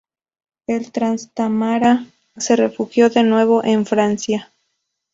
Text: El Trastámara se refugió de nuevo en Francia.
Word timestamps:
El 0.65 0.91
Trastámara 0.91 2.07
se 2.35 2.55
refugió 2.55 3.11
de 3.11 3.21
nuevo 3.21 3.63
en 3.63 3.85
Francia. 3.85 4.51